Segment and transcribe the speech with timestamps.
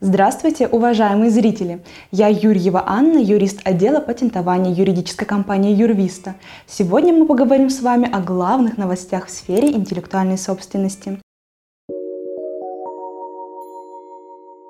[0.00, 1.80] Здравствуйте, уважаемые зрители!
[2.12, 6.36] Я Юрьева Анна, юрист отдела патентования юридической компании Юрвиста.
[6.68, 11.18] Сегодня мы поговорим с вами о главных новостях в сфере интеллектуальной собственности.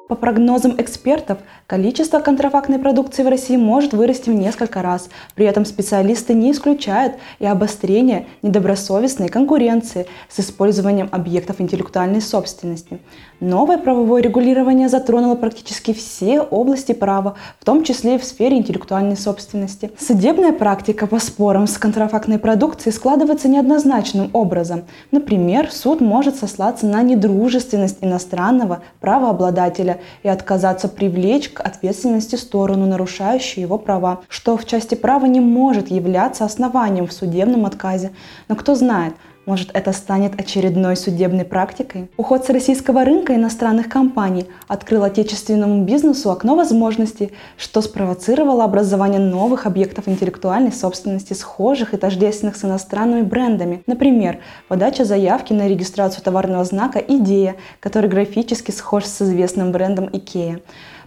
[0.08, 1.36] По прогнозам экспертов,
[1.66, 5.10] количество контрафактной продукции в России может вырасти в несколько раз.
[5.34, 13.00] При этом специалисты не исключают и обострение недобросовестной конкуренции с использованием объектов интеллектуальной собственности.
[13.40, 19.16] Новое правовое регулирование затронуло практически все области права, в том числе и в сфере интеллектуальной
[19.16, 19.90] собственности.
[20.00, 24.84] Судебная практика по спорам с контрафактной продукцией складывается неоднозначным образом.
[25.10, 33.62] Например, суд может сослаться на недружественность иностранного правообладателя и отказаться привлечь к ответственности сторону, нарушающую
[33.62, 38.12] его права, что в части права не может являться основанием в судебном отказе.
[38.48, 39.14] Но кто знает,
[39.48, 42.10] может, это станет очередной судебной практикой?
[42.18, 49.64] Уход с российского рынка иностранных компаний открыл отечественному бизнесу окно возможностей, что спровоцировало образование новых
[49.64, 53.82] объектов интеллектуальной собственности, схожих и тождественных с иностранными брендами.
[53.86, 60.60] Например, подача заявки на регистрацию товарного знака «Идея», который графически схож с известным брендом IKEA.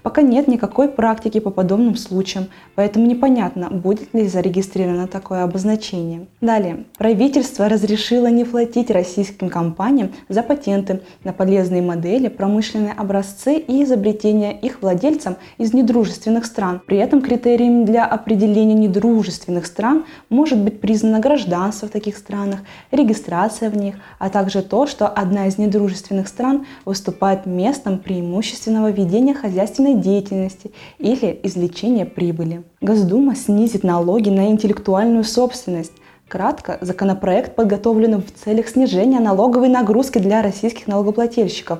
[0.03, 6.27] Пока нет никакой практики по подобным случаям, поэтому непонятно, будет ли зарегистрировано такое обозначение.
[6.41, 6.85] Далее.
[6.97, 14.51] Правительство разрешило не платить российским компаниям за патенты на полезные модели, промышленные образцы и изобретения
[14.57, 16.81] их владельцам из недружественных стран.
[16.85, 23.69] При этом критерием для определения недружественных стран может быть признано гражданство в таких странах, регистрация
[23.69, 29.90] в них, а также то, что одна из недружественных стран выступает местом преимущественного ведения хозяйственной
[29.91, 32.63] хозяйственной деятельности или извлечения прибыли.
[32.81, 35.93] Госдума снизит налоги на интеллектуальную собственность.
[36.27, 41.79] Кратко, законопроект подготовлен в целях снижения налоговой нагрузки для российских налогоплательщиков,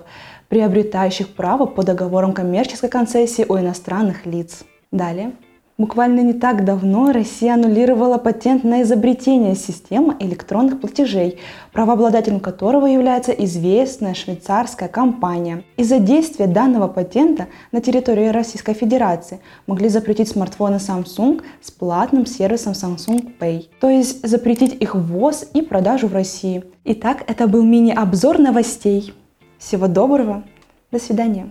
[0.50, 4.64] приобретающих право по договорам коммерческой концессии у иностранных лиц.
[4.92, 5.32] Далее.
[5.78, 11.40] Буквально не так давно Россия аннулировала патент на изобретение системы электронных платежей,
[11.72, 15.64] правообладателем которого является известная швейцарская компания.
[15.78, 22.74] Из-за действия данного патента на территории Российской Федерации могли запретить смартфоны Samsung с платным сервисом
[22.74, 26.64] Samsung Pay, то есть запретить их ввоз и продажу в России.
[26.84, 29.14] Итак, это был мини-обзор новостей.
[29.58, 30.44] Всего доброго,
[30.92, 31.50] до свидания.